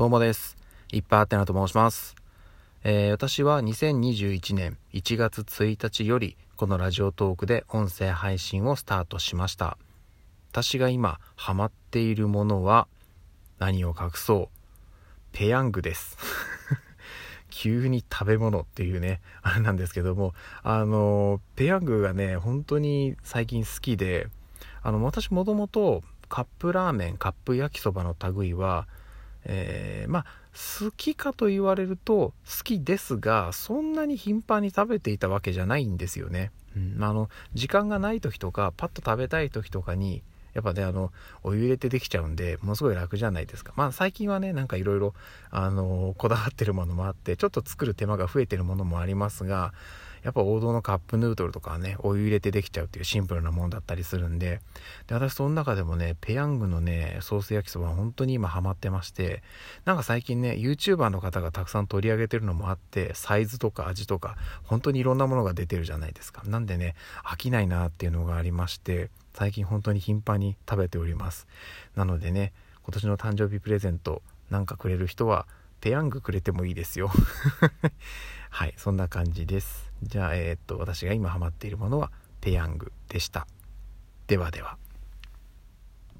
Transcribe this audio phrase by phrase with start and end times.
[0.00, 0.56] どうもです。
[0.92, 2.16] いっぱいあてなと申します。
[2.84, 9.76] えー私は2021年1月1日よりこのラジオトークで音声配信をスタートしました。
[10.52, 12.88] 私が今ハマっているものは
[13.58, 14.58] 何を隠そう
[15.32, 16.16] ペヤングです。
[17.50, 20.32] 急に食べ物っていうね、あれなんですけども、
[20.62, 24.28] あの、ペヤングがね、本当に最近好きで、
[24.82, 28.88] あの、私もともとカップラーメン、カップ焼きそばの類は、
[29.44, 30.26] えーまあ
[30.82, 40.22] 好きかと言われると好きですがそんなに頻繁に食べていたわけじゃないんですよね、うんあ、あの時間がない時とかパッと食べたい時とかに
[40.54, 41.12] やっぱねあの
[41.44, 43.72] お湯入れてできちゃうんでものすごい楽じゃないですか。
[43.76, 45.14] まあ最近はねなんかいろいろ
[45.50, 49.72] あのこだわってるものもあってちょっと作る手間が増えてるものもありますが
[50.22, 54.60] やっぱ王道のカップヌードルとかはねお湯入れてできちゃうっていうシンプルなものだったりするんで。
[55.06, 59.42] で私その中でもねペヤングのねソース焼きそばは本当に今ハマってまして
[59.84, 66.42] なんか最近ね YouTuber の方がたくさん取り上げてるのもあってサイズとか味とか本当にいろんなものが出てるじゃないですか。
[66.44, 71.46] なんでね飽きないなっていうのがありまして最近本当に頻繁に食べております。
[71.96, 75.46] なのでね今年の誕生日プレゼントなんかくれる人は
[75.80, 77.10] ペヤングくれてもいいですよ。
[78.50, 79.90] はいそんな感じです。
[80.02, 83.46] じゃあえーっと私が今ハマっているものはペヤングでした。
[84.26, 84.76] ではでは。